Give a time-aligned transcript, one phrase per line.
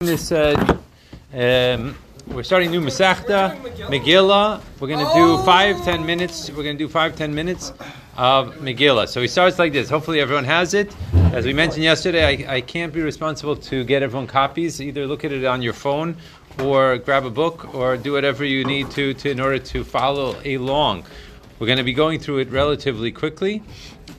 [0.00, 0.54] This uh,
[1.32, 1.96] um,
[2.26, 3.58] we're starting new Masechta
[3.88, 4.60] Megillah.
[4.78, 6.50] We're going to do five ten minutes.
[6.50, 7.72] We're going to do five ten minutes
[8.14, 9.08] of Megillah.
[9.08, 9.88] So he starts like this.
[9.88, 10.94] Hopefully everyone has it.
[11.32, 14.82] As we mentioned yesterday, I, I can't be responsible to get everyone copies.
[14.82, 16.18] Either look at it on your phone,
[16.62, 20.38] or grab a book, or do whatever you need to, to in order to follow
[20.44, 21.06] along.
[21.58, 23.62] We're going to be going through it relatively quickly.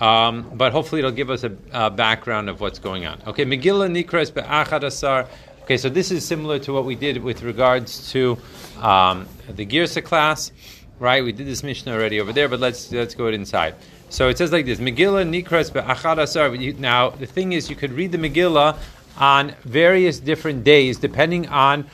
[0.00, 3.22] Um, but hopefully it'll give us a, a, background of what's going on.
[3.26, 5.28] Okay, Megillah Nikras be'achad asar
[5.72, 8.36] Okay, so this is similar to what we did with regards to
[8.82, 10.52] um, the Girsa class,
[10.98, 11.24] right?
[11.24, 13.76] We did this Mishnah already over there, but let's let's go inside.
[14.10, 16.50] So it says like this: Megillah Nikras be'achad asar.
[16.78, 18.76] Now the thing is, you could read the Megillah
[19.16, 21.86] on various different days, depending on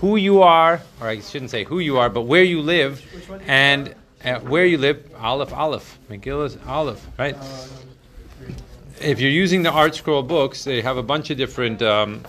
[0.00, 3.00] who you are, or I shouldn't say who you are, but where you live,
[3.46, 3.94] and
[4.26, 5.10] uh, where you live.
[5.18, 5.98] Aleph, Aleph.
[6.10, 7.34] Megillah's Aleph, right?
[9.00, 11.80] If you're using the Art Scroll books, they have a bunch of different.
[11.80, 12.22] Um,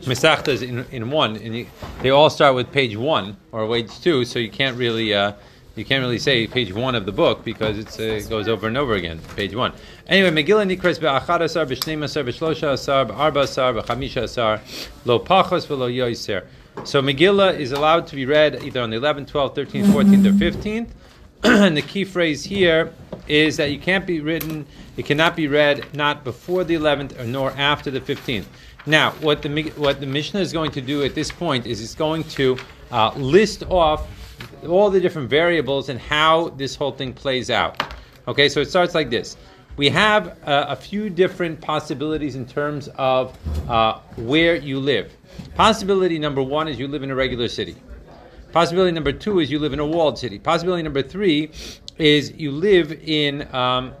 [0.00, 1.66] Mesachtas in, in one, and you,
[2.02, 5.32] they all start with page one or page two, so you can't really uh,
[5.74, 8.76] you can't really say page one of the book because uh, it goes over and
[8.76, 9.18] over again.
[9.36, 9.72] Page one.
[10.06, 14.60] Anyway, Megillah Nikras be'achad asar b'shnei asar b'shlosha asar b'arba asar b'chamisha asar
[15.04, 16.44] lo pachos v'lo yoiser.
[16.84, 20.32] So Megillah is allowed to be read either on the 11th, 12th, 13th, 14th, or
[20.32, 20.88] 15th.
[21.44, 22.92] and the key phrase here
[23.26, 24.64] is that you can't be written,
[24.96, 28.44] it cannot be read not before the 11th or nor after the 15th.
[28.86, 31.94] Now, what the what the Mishnah is going to do at this point is it's
[31.94, 32.58] going to
[32.90, 34.08] uh, list off
[34.68, 37.94] all the different variables and how this whole thing plays out.
[38.26, 39.36] Okay, so it starts like this.
[39.76, 43.36] We have uh, a few different possibilities in terms of
[43.68, 45.16] uh, where you live.
[45.54, 47.76] Possibility number one is you live in a regular city.
[48.52, 50.38] Possibility number two is you live in a walled city.
[50.38, 51.50] Possibility number three
[51.98, 53.94] is you live in um,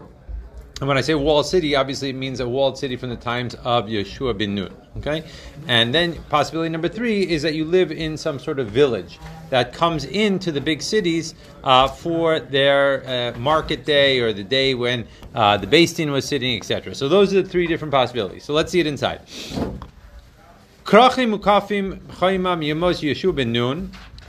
[0.80, 3.54] and when I say walled city, obviously it means a walled city from the times
[3.56, 4.74] of Yeshua bin Nun.
[4.98, 5.24] Okay?
[5.68, 9.18] And then possibility number three is that you live in some sort of village
[9.50, 14.74] that comes into the big cities uh, for their uh, market day or the day
[14.74, 16.94] when uh, the Din was sitting, etc.
[16.94, 18.44] So those are the three different possibilities.
[18.44, 19.20] So let's see it inside.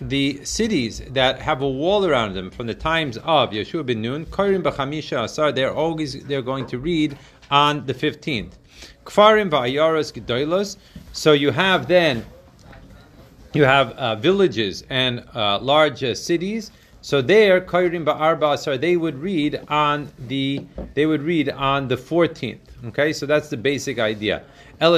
[0.02, 4.26] The cities that have a wall around them from the times of Yeshua ben Nun,
[4.26, 7.18] Korim b'chamisha asar, they're always they're going to read
[7.52, 8.58] on the fifteenth.
[9.06, 10.78] Kfarim va'ayaros gedolos.
[11.12, 12.26] So you have then
[13.54, 16.72] you have uh, villages and uh, large uh, cities.
[17.02, 20.66] So there, Kairim ba'arba asar, they would read on the
[20.96, 22.73] they would read on the fourteenth.
[22.86, 24.44] Okay, so that's the basic idea.
[24.82, 24.98] However,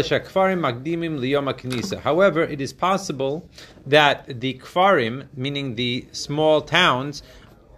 [2.43, 3.47] it is possible
[3.85, 7.21] that the kfarim, meaning the small towns,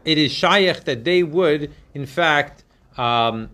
[0.06, 2.64] it is shayach that they would, in fact,
[2.98, 3.50] um,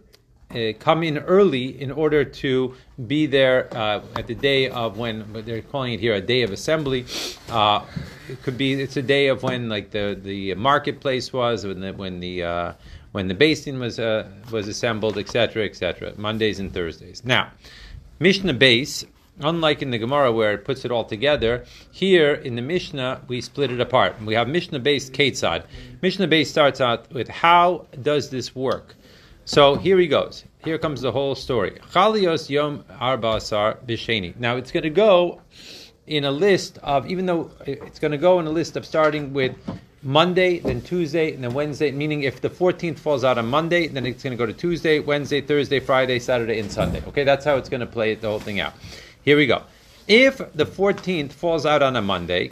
[0.53, 2.75] uh, come in early in order to
[3.07, 6.51] be there uh, at the day of when they're calling it here a day of
[6.51, 7.05] assembly.
[7.49, 7.83] Uh,
[8.29, 11.93] it could be it's a day of when like the, the marketplace was when the
[11.93, 12.73] when the uh,
[13.13, 16.13] when the beis din was uh, was assembled, etc., etc.
[16.17, 17.23] Mondays and Thursdays.
[17.23, 17.51] Now,
[18.19, 19.05] Mishnah Beis,
[19.39, 23.39] unlike in the Gemara where it puts it all together, here in the Mishnah we
[23.39, 24.21] split it apart.
[24.21, 25.63] We have Mishnah based Ketzad.
[26.01, 28.95] Mishnah Beis starts out with how does this work?
[29.45, 30.43] So here he goes.
[30.63, 31.79] Here comes the whole story.
[31.91, 34.35] Chalios Yom Arba Asar Bisheni.
[34.39, 35.41] Now it's going to go
[36.07, 39.33] in a list of, even though it's going to go in a list of starting
[39.33, 39.55] with
[40.03, 41.91] Monday, then Tuesday, and then Wednesday.
[41.91, 44.99] Meaning, if the 14th falls out on Monday, then it's going to go to Tuesday,
[44.99, 47.01] Wednesday, Thursday, Friday, Saturday, and Sunday.
[47.07, 48.73] Okay, that's how it's going to play the whole thing out.
[49.23, 49.63] Here we go.
[50.05, 52.49] If the 14th falls out on a Monday,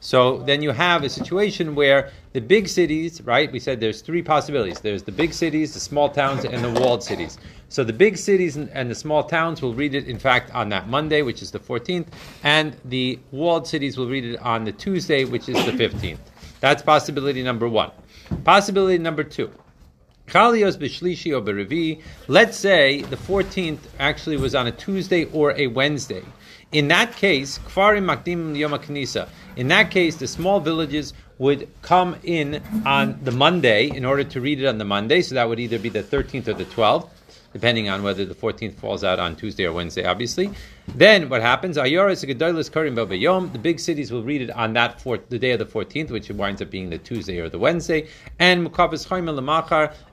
[0.00, 3.50] so then you have a situation where the big cities, right?
[3.50, 4.80] We said there's three possibilities.
[4.80, 7.38] There's the big cities, the small towns, and the walled cities.
[7.70, 10.68] So the big cities and, and the small towns will read it, in fact, on
[10.68, 12.08] that Monday, which is the 14th,
[12.42, 16.18] and the walled cities will read it on the Tuesday, which is the 15th.
[16.60, 17.90] That's possibility number one.
[18.44, 19.50] Possibility number two.
[20.30, 22.00] B'shlishi or.
[22.28, 26.22] Let's say the 14th actually was on a Tuesday or a Wednesday.
[26.72, 29.28] In that case, kfarim makdim yom knisa.
[29.56, 34.40] In that case, the small villages would come in on the Monday in order to
[34.40, 35.22] read it on the Monday.
[35.22, 37.08] So that would either be the 13th or the 12th
[37.52, 40.50] depending on whether the 14th falls out on Tuesday or Wednesday, obviously.
[40.94, 41.76] Then what happens?
[41.76, 46.30] The big cities will read it on that fourth, the day of the 14th, which
[46.30, 48.08] winds up being the Tuesday or the Wednesday.
[48.38, 48.70] And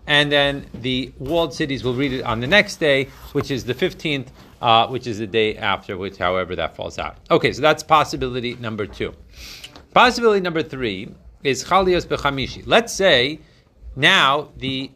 [0.07, 3.73] and then the walled cities will read it on the next day, which is the
[3.73, 4.27] 15th,
[4.61, 7.17] uh, which is the day after, which however that falls out.
[7.29, 9.13] Okay, so that's possibility number two.
[9.93, 11.09] Possibility number three
[11.43, 12.63] is chalios bechamishi.
[12.65, 13.39] Let's say
[13.95, 14.91] now the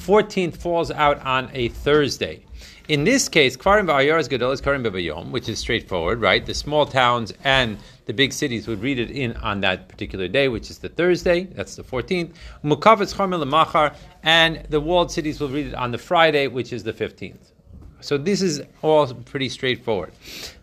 [0.00, 2.44] 14th falls out on a Thursday.
[2.88, 6.44] In this case, Kfarim Ba'ayaras Gadol is Karim B'Bayom, which is straightforward, right?
[6.44, 10.48] The small towns and the big cities would read it in on that particular day,
[10.48, 12.32] which is the Thursday, that's the 14th.
[12.64, 16.82] Mukavetz Chomel Machar, and the walled cities will read it on the Friday, which is
[16.82, 17.52] the 15th.
[18.00, 20.12] So this is all pretty straightforward.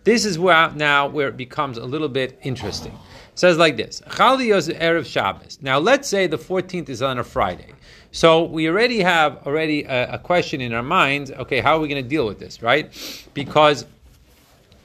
[0.04, 2.98] This is where now where it becomes a little bit interesting.
[3.38, 5.60] Says like this: Chaliyos erev Shabbos.
[5.62, 7.72] Now let's say the 14th is on a Friday.
[8.12, 11.30] So we already have already a, a question in our minds.
[11.30, 12.92] Okay, how are we going to deal with this, right?
[13.36, 13.86] Because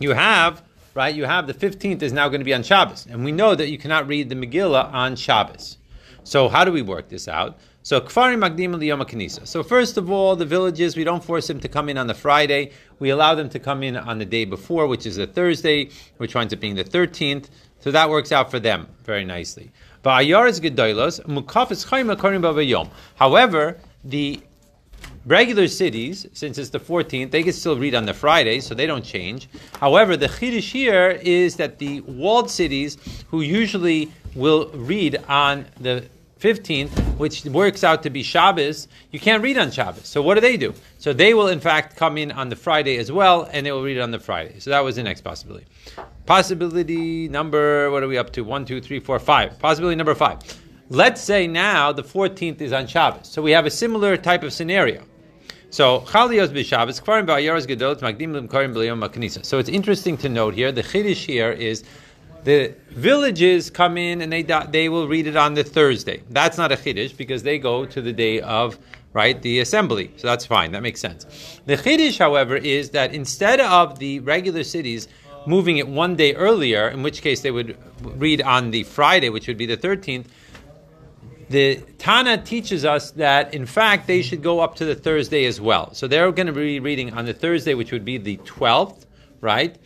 [0.00, 0.62] you have
[0.93, 3.54] right, you have the 15th is now going to be on Shabbos, and we know
[3.54, 5.78] that you cannot read the Megillah on Shabbos.
[6.22, 7.58] So how do we work this out?
[7.84, 9.44] So kfarim magdim liyom kanisa.
[9.44, 12.14] So first of all, the villages we don't force them to come in on the
[12.14, 12.70] Friday.
[13.00, 16.37] We allow them to come in on the day before, which is a Thursday, which
[16.37, 17.49] winds up being the 13th.
[17.81, 19.73] So that works out for them very nicely.
[20.05, 20.62] However,
[24.05, 24.40] the
[25.26, 28.87] regular cities, since it's the 14th, they can still read on the Friday, so they
[28.87, 29.49] don't change.
[29.81, 32.96] However, the chiddush here is that the walled cities,
[33.29, 36.05] who usually will read on the
[36.42, 40.08] 15th, which works out to be Shabbos, you can't read on Shabbos.
[40.08, 40.74] So what do they do?
[40.98, 43.84] So they will, in fact, come in on the Friday as well, and they will
[43.84, 44.58] read on the Friday.
[44.58, 45.66] So that was the next possibility.
[46.26, 48.42] Possibility number, what are we up to?
[48.42, 49.56] One, two, three, four, five.
[49.60, 50.40] Possibility number five.
[50.88, 53.28] Let's say now the 14th is on Shabbos.
[53.28, 55.04] So we have a similar type of scenario.
[55.70, 60.72] So Chalios Magdim b'Yom So it's interesting to note here.
[60.72, 61.84] The chiddush here is
[62.44, 66.22] the villages come in and they they will read it on the Thursday.
[66.30, 68.78] That's not a chiddush because they go to the day of
[69.12, 70.12] right the assembly.
[70.16, 70.72] So that's fine.
[70.72, 71.60] That makes sense.
[71.66, 75.08] The chiddush, however, is that instead of the regular cities
[75.46, 79.46] moving it one day earlier, in which case they would read on the Friday, which
[79.48, 80.28] would be the thirteenth.
[81.50, 85.60] The Tana teaches us that in fact they should go up to the Thursday as
[85.60, 85.92] well.
[85.92, 89.04] So they're going to be reading on the Thursday, which would be the twelfth,
[89.42, 89.76] right?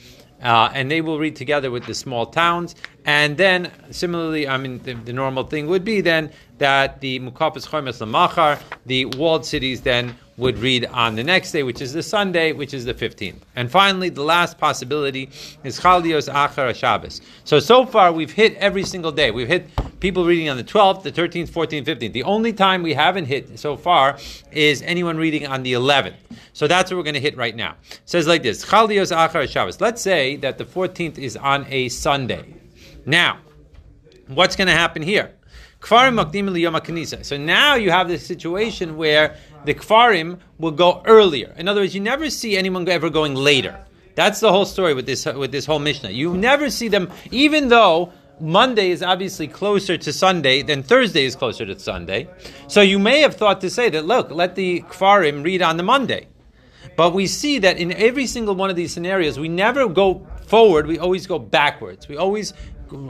[0.43, 2.75] Uh, and they will read together with the small towns.
[3.05, 7.69] And then, similarly, I mean, the, the normal thing would be then that the Mukafas
[7.69, 12.03] Chomes Lamachar, the walled cities, then would read on the next day, which is the
[12.03, 13.41] Sunday, which is the 15th.
[13.55, 15.31] And finally, the last possibility
[15.65, 17.21] is Chalios Achar Shabbos.
[17.45, 19.31] So, so far, we've hit every single day.
[19.31, 19.69] We've hit
[20.01, 22.13] people reading on the 12th, the 13th, 14th, 15th.
[22.13, 24.19] The only time we haven't hit so far
[24.53, 26.17] is anyone reading on the 11th.
[26.53, 27.77] So that's what we're going to hit right now.
[27.91, 29.81] It says like this Chalios Achar Shabbos.
[29.81, 32.55] Let's say that the 14th is on a Sunday.
[33.05, 33.39] Now,
[34.29, 35.33] what's going to happen here?
[35.83, 36.09] So
[37.37, 41.55] now you have this situation where the kfarim will go earlier.
[41.57, 43.79] In other words, you never see anyone ever going later.
[44.17, 46.11] That's the whole story with this with this whole Mishnah.
[46.11, 51.35] You never see them, even though Monday is obviously closer to Sunday than Thursday is
[51.35, 52.29] closer to Sunday.
[52.69, 55.83] So you may have thought to say that, look, let the kfarim read on the
[55.83, 56.29] Monday.
[56.97, 60.87] But we see that in every single one of these scenarios, we never go forward,
[60.87, 62.09] we always go backwards.
[62.09, 62.53] We always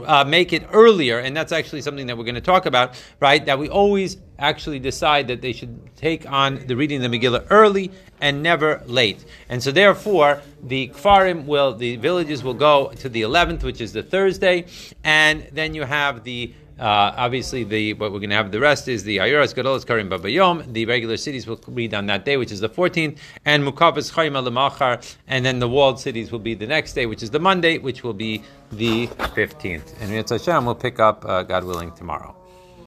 [0.05, 3.45] uh, make it earlier, and that's actually something that we're going to talk about, right?
[3.45, 7.47] That we always actually decide that they should take on the reading of the Megillah
[7.49, 7.91] early
[8.21, 9.25] and never late.
[9.49, 13.93] And so, therefore, the Kfarim will, the villages will go to the 11th, which is
[13.93, 14.65] the Thursday,
[15.03, 18.87] and then you have the uh, obviously, the what we're going to have the rest
[18.87, 20.73] is the Ayoras Gadolas Karim Babayom.
[20.73, 24.33] The regular cities will read on that day, which is the 14th, and Mukavas Chaim
[24.33, 27.77] Alamachar, and then the walled cities will be the next day, which is the Monday,
[27.77, 29.93] which will be the 15th.
[29.99, 32.35] And Mitzvah Hashem will pick up, uh, God willing, tomorrow.